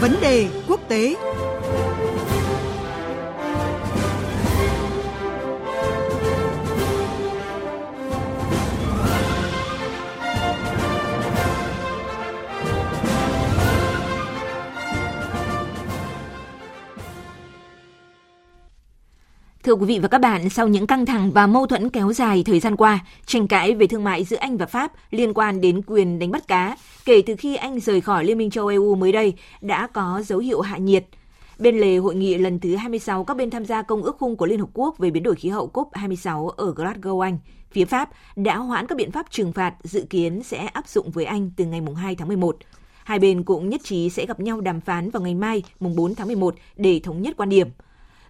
[0.00, 1.14] Vấn đề quốc tế.
[19.66, 22.42] Thưa quý vị và các bạn, sau những căng thẳng và mâu thuẫn kéo dài
[22.46, 25.82] thời gian qua, tranh cãi về thương mại giữa Anh và Pháp liên quan đến
[25.86, 29.12] quyền đánh bắt cá kể từ khi Anh rời khỏi Liên minh châu EU mới
[29.12, 31.04] đây đã có dấu hiệu hạ nhiệt.
[31.58, 34.46] Bên lề hội nghị lần thứ 26 các bên tham gia Công ước khung của
[34.46, 37.38] Liên Hợp Quốc về biến đổi khí hậu COP26 ở Glasgow, Anh,
[37.70, 41.24] phía Pháp đã hoãn các biện pháp trừng phạt dự kiến sẽ áp dụng với
[41.24, 42.56] Anh từ ngày 2 tháng 11.
[43.04, 46.14] Hai bên cũng nhất trí sẽ gặp nhau đàm phán vào ngày mai, mùng 4
[46.14, 47.68] tháng 11 để thống nhất quan điểm–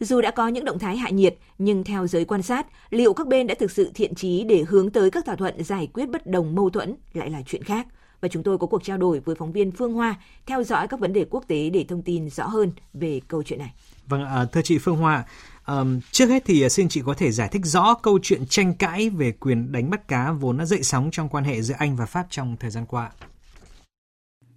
[0.00, 3.26] dù đã có những động thái hạ nhiệt, nhưng theo giới quan sát, liệu các
[3.26, 6.26] bên đã thực sự thiện trí để hướng tới các thỏa thuận giải quyết bất
[6.26, 7.86] đồng mâu thuẫn lại là chuyện khác.
[8.20, 10.14] Và chúng tôi có cuộc trao đổi với phóng viên Phương Hoa
[10.46, 13.58] theo dõi các vấn đề quốc tế để thông tin rõ hơn về câu chuyện
[13.58, 13.72] này.
[14.06, 15.24] Vâng, à, thưa chị Phương Hoa,
[15.66, 18.74] Um, trước hết thì ờ, xin chị có thể giải thích rõ câu chuyện tranh
[18.74, 21.96] cãi về quyền đánh bắt cá vốn đã dậy sóng trong quan hệ giữa Anh
[21.96, 23.10] và Pháp trong thời gian qua.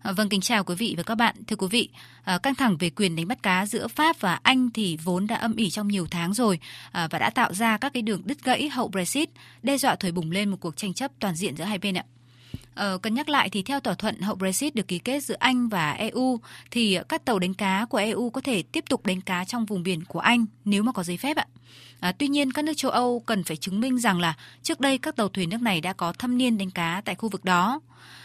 [0.02, 1.36] À, vâng, kính chào quý vị và các bạn.
[1.48, 1.90] Thưa quý vị,
[2.24, 5.36] à, căng thẳng về quyền đánh bắt cá giữa Pháp và Anh thì vốn đã
[5.36, 6.60] âm ỉ trong nhiều tháng rồi
[6.92, 9.30] à, và đã tạo ra các cái đường đứt gãy hậu Brexit,
[9.64, 12.04] đe dọa thổi bùng lên một cuộc tranh chấp toàn diện giữa hai bên ạ.
[12.76, 15.70] Ờ, cần nhắc lại thì theo thỏa thuận hậu Brexit được ký kết giữa Anh
[15.70, 16.40] và EU
[16.72, 19.84] thì các tàu đánh cá của EU có thể tiếp tục đánh cá trong vùng
[19.84, 21.46] biển của Anh nếu mà có giấy phép ạ.
[22.00, 24.34] À, tuy nhiên các nước châu Âu cần phải chứng minh rằng là
[24.64, 27.30] trước đây các tàu thuyền nước này đã có thâm niên đánh cá tại khu
[27.30, 27.82] vực đó.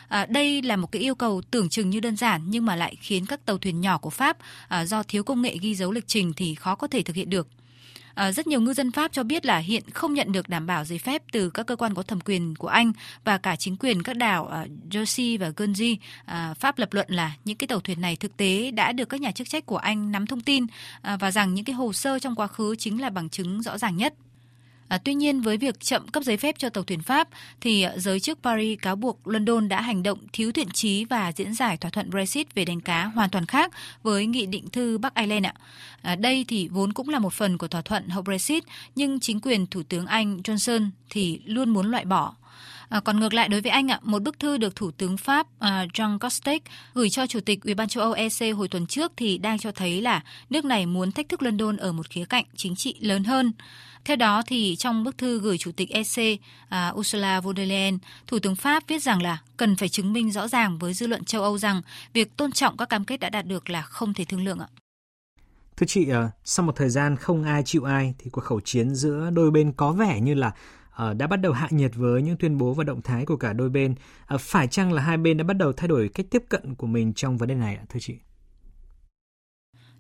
[0.08, 2.96] À, đây là một cái yêu cầu tưởng chừng như đơn giản nhưng mà lại
[3.00, 4.36] khiến các tàu thuyền nhỏ của Pháp
[4.69, 7.30] à, do thiếu công nghệ ghi dấu lịch trình thì khó có thể thực hiện
[7.30, 7.48] được.
[8.14, 10.84] À, rất nhiều ngư dân Pháp cho biết là hiện không nhận được đảm bảo
[10.84, 12.92] giấy phép từ các cơ quan có thẩm quyền của Anh
[13.24, 15.98] và cả chính quyền các đảo à, Jersey và Guernsey.
[16.24, 19.20] À, Pháp lập luận là những cái tàu thuyền này thực tế đã được các
[19.20, 20.67] nhà chức trách của Anh nắm thông tin
[21.02, 23.78] à, và rằng những cái hồ sơ trong quá khứ chính là bằng chứng rõ
[23.78, 24.14] ràng nhất.
[24.92, 27.29] À, tuy nhiên với việc chậm cấp giấy phép cho tàu thuyền Pháp
[27.61, 31.55] thì giới chức Paris cáo buộc London đã hành động thiếu thiện trí và diễn
[31.55, 33.73] giải thỏa thuận Brexit về đánh cá hoàn toàn khác
[34.03, 35.55] với nghị định thư Bắc Ireland ạ.
[36.03, 38.64] À, đây thì vốn cũng là một phần của thỏa thuận hậu Brexit
[38.95, 42.35] nhưng chính quyền Thủ tướng Anh Johnson thì luôn muốn loại bỏ
[42.92, 45.47] À, còn ngược lại đối với Anh ạ, một bức thư được Thủ tướng Pháp
[45.58, 46.63] à, Jean Castex
[46.95, 49.73] gửi cho Chủ tịch Ủy ban châu Âu EC hồi tuần trước thì đang cho
[49.73, 53.25] thấy là nước này muốn thách thức London ở một khía cạnh chính trị lớn
[53.25, 53.53] hơn.
[54.05, 57.98] Theo đó thì trong bức thư gửi Chủ tịch EC à, Ursula von der Leyen,
[58.27, 61.24] Thủ tướng Pháp viết rằng là cần phải chứng minh rõ ràng với dư luận
[61.24, 61.83] châu Âu rằng
[62.13, 64.67] việc tôn trọng các cam kết đã đạt được là không thể thương lượng ạ.
[65.77, 68.95] Thưa chị, à, sau một thời gian không ai chịu ai thì cuộc khẩu chiến
[68.95, 70.53] giữa đôi bên có vẻ như là
[70.92, 73.53] Ờ, đã bắt đầu hạ nhiệt với những tuyên bố và động thái của cả
[73.53, 73.95] đôi bên.
[74.27, 76.86] Ờ, phải chăng là hai bên đã bắt đầu thay đổi cách tiếp cận của
[76.86, 78.14] mình trong vấn đề này ạ, thưa chị?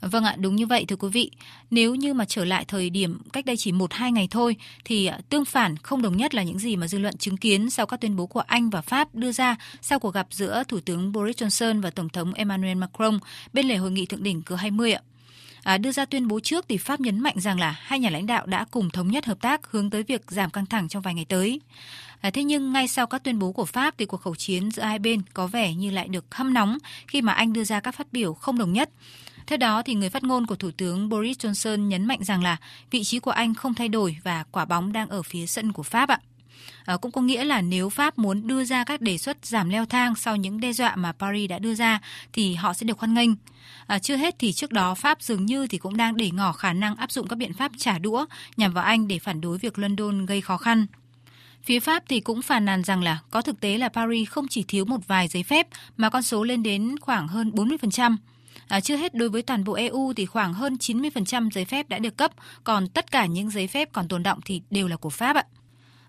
[0.02, 1.30] Vâng ạ, đúng như vậy thưa quý vị.
[1.70, 5.18] Nếu như mà trở lại thời điểm cách đây chỉ 1-2 ngày thôi thì ờ,
[5.28, 8.00] tương phản không đồng nhất là những gì mà dư luận chứng kiến sau các
[8.00, 11.42] tuyên bố của Anh và Pháp đưa ra sau cuộc gặp giữa Thủ tướng Boris
[11.42, 13.18] Johnson và Tổng thống Emmanuel Macron
[13.52, 15.00] bên lề hội nghị thượng đỉnh G20 ạ.
[15.62, 18.26] À, đưa ra tuyên bố trước thì Pháp nhấn mạnh rằng là hai nhà lãnh
[18.26, 21.14] đạo đã cùng thống nhất hợp tác hướng tới việc giảm căng thẳng trong vài
[21.14, 21.60] ngày tới.
[22.20, 24.82] À, thế nhưng ngay sau các tuyên bố của Pháp thì cuộc khẩu chiến giữa
[24.82, 26.78] hai bên có vẻ như lại được hâm nóng
[27.08, 28.90] khi mà Anh đưa ra các phát biểu không đồng nhất.
[29.46, 32.56] Theo đó, thì người phát ngôn của Thủ tướng Boris Johnson nhấn mạnh rằng là
[32.90, 35.82] vị trí của Anh không thay đổi và quả bóng đang ở phía sân của
[35.82, 36.20] Pháp ạ.
[36.22, 36.31] À,
[36.84, 39.86] Ờ, cũng có nghĩa là nếu Pháp muốn đưa ra các đề xuất giảm leo
[39.86, 42.00] thang sau những đe dọa mà Paris đã đưa ra
[42.32, 43.30] thì họ sẽ được hoan nghênh.
[43.86, 46.72] À, chưa hết thì trước đó Pháp dường như thì cũng đang để ngỏ khả
[46.72, 49.78] năng áp dụng các biện pháp trả đũa nhằm vào Anh để phản đối việc
[49.78, 50.86] London gây khó khăn.
[51.62, 54.64] Phía Pháp thì cũng phàn nàn rằng là có thực tế là Paris không chỉ
[54.68, 58.16] thiếu một vài giấy phép mà con số lên đến khoảng hơn 40%.
[58.68, 61.88] À, ờ, chưa hết đối với toàn bộ EU thì khoảng hơn 90% giấy phép
[61.88, 62.32] đã được cấp,
[62.64, 65.44] còn tất cả những giấy phép còn tồn động thì đều là của Pháp ạ.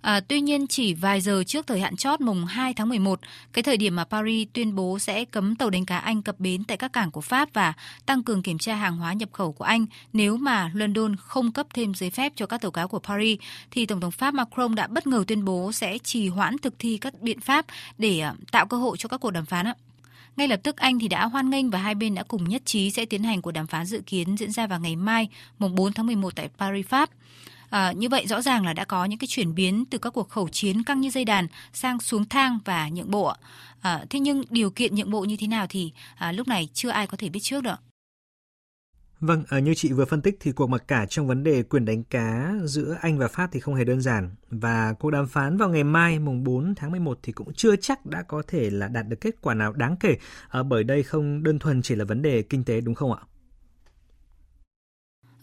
[0.04, 3.20] À, tuy nhiên chỉ vài giờ trước thời hạn chót mùng 2 tháng 11,
[3.54, 6.64] cái thời điểm mà Paris tuyên bố sẽ cấm tàu đánh cá Anh cập bến
[6.64, 7.74] tại các cảng của Pháp và
[8.06, 11.68] tăng cường kiểm tra hàng hóa nhập khẩu của Anh nếu mà London không cấp
[11.74, 13.40] thêm giấy phép cho các tàu cá của Paris,
[13.72, 16.98] thì Tổng thống Pháp Macron đã bất ngờ tuyên bố sẽ trì hoãn thực thi
[16.98, 17.66] các biện pháp
[17.98, 19.68] để à, tạo cơ hội cho các cuộc đàm phán.
[19.68, 19.76] Ạ.
[20.36, 22.92] Ngay lập tức Anh thì đã hoan nghênh và hai bên đã cùng nhất trí
[22.92, 25.30] sẽ tiến hành cuộc đàm phán dự kiến diễn ra vào ngày mai,
[25.60, 27.10] mùng 4 tháng 11 tại Paris, Pháp.
[27.74, 30.30] À, như vậy rõ ràng là đã có những cái chuyển biến từ các cuộc
[30.30, 33.34] khẩu chiến căng như dây đàn sang xuống thang và nhượng bộ.
[33.82, 36.90] À, thế nhưng điều kiện nhượng bộ như thế nào thì à, lúc này chưa
[36.90, 37.76] ai có thể biết trước được.
[39.20, 41.86] Vâng, ờ, như chị vừa phân tích thì cuộc mặc cả trong vấn đề quyền
[41.86, 45.58] đánh cá giữa Anh và Pháp thì không hề đơn giản và cuộc đàm phán
[45.58, 48.88] vào ngày mai mùng 4 tháng 11 thì cũng chưa chắc đã có thể là
[48.88, 50.18] đạt được kết quả nào đáng kể
[50.66, 53.20] bởi đây không đơn thuần chỉ là vấn đề kinh tế đúng không ạ?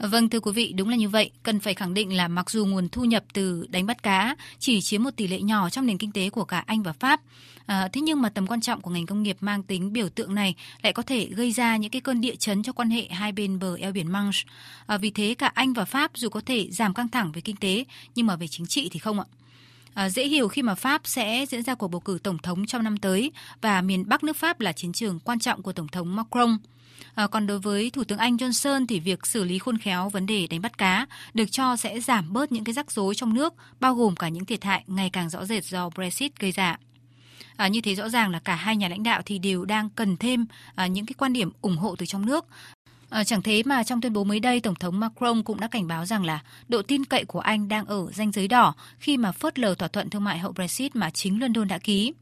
[0.02, 1.30] Vâng thưa quý vị, đúng là như vậy.
[1.42, 4.80] Cần phải khẳng định là mặc dù nguồn thu nhập từ đánh bắt cá chỉ
[4.80, 7.20] chiếm một tỷ lệ nhỏ trong nền kinh tế của cả Anh và Pháp,
[7.66, 10.34] à, thế nhưng mà tầm quan trọng của ngành công nghiệp mang tính biểu tượng
[10.34, 13.32] này lại có thể gây ra những cái cơn địa chấn cho quan hệ hai
[13.32, 14.40] bên bờ eo biển Manche.
[14.86, 17.56] À, vì thế cả Anh và Pháp dù có thể giảm căng thẳng về kinh
[17.56, 19.26] tế nhưng mà về chính trị thì không ạ.
[19.94, 22.84] Ờ, dễ hiểu khi mà Pháp sẽ diễn ra cuộc bầu cử tổng thống trong
[22.84, 26.16] năm tới và miền Bắc nước Pháp là chiến trường quan trọng của tổng thống
[26.16, 26.58] Macron.
[27.14, 30.26] À, còn đối với Thủ tướng Anh Johnson thì việc xử lý khôn khéo vấn
[30.26, 33.54] đề đánh bắt cá được cho sẽ giảm bớt những cái rắc rối trong nước,
[33.80, 36.76] bao gồm cả những thiệt hại ngày càng rõ rệt do Brexit gây ra.
[37.56, 40.16] À, như thế rõ ràng là cả hai nhà lãnh đạo thì đều đang cần
[40.16, 42.46] thêm à, những cái quan điểm ủng hộ từ trong nước
[43.10, 45.88] À, chẳng thế mà trong tuyên bố mới đây, Tổng thống Macron cũng đã cảnh
[45.88, 49.32] báo rằng là độ tin cậy của Anh đang ở ranh giới đỏ khi mà
[49.32, 52.12] phớt lờ thỏa thuận thương mại hậu Brexit mà chính London đã ký.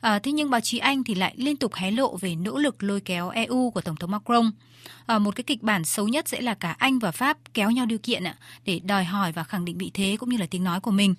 [0.00, 2.82] À, thế nhưng báo chí Anh thì lại liên tục hé lộ về nỗ lực
[2.82, 4.50] lôi kéo EU của Tổng thống Macron.
[5.06, 7.86] À, một cái kịch bản xấu nhất sẽ là cả Anh và Pháp kéo nhau
[7.86, 8.34] điều kiện ạ,
[8.64, 11.14] để đòi hỏi và khẳng định vị thế cũng như là tiếng nói của mình.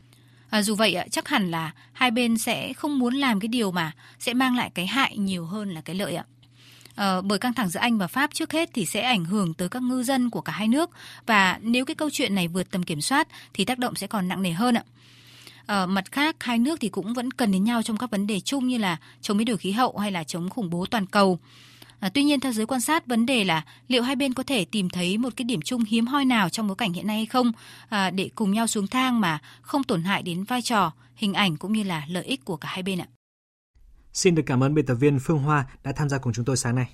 [0.50, 3.92] À, dù vậy chắc hẳn là hai bên sẽ không muốn làm cái điều mà
[4.20, 6.26] sẽ mang lại cái hại nhiều hơn là cái lợi ạ.
[6.28, 6.37] À,
[6.98, 9.70] Ờ, bởi căng thẳng giữa Anh và Pháp trước hết thì sẽ ảnh hưởng tới
[9.70, 10.90] các ngư dân của cả hai nước
[11.26, 14.28] và nếu cái câu chuyện này vượt tầm kiểm soát thì tác động sẽ còn
[14.28, 14.84] nặng nề hơn ạ.
[15.66, 18.40] À, mặt khác, hai nước thì cũng vẫn cần đến nhau trong các vấn đề
[18.40, 21.40] chung như là chống biến đổi khí hậu hay là chống khủng bố toàn cầu.
[22.00, 24.66] À, tuy nhiên, theo giới quan sát, vấn đề là liệu hai bên có thể
[24.66, 27.26] tìm thấy một cái điểm chung hiếm hoi nào trong bối cảnh hiện nay hay
[27.26, 27.52] không
[27.90, 31.58] à, để cùng nhau xuống thang mà không tổn hại đến vai trò, hình ảnh
[31.58, 33.08] cũng như là lợi ích của cả hai bên ạ.
[34.18, 36.58] Xin được cảm ơn biên tập viên Phương Hoa đã tham gia cùng chúng tôi
[36.58, 36.90] sáng nay.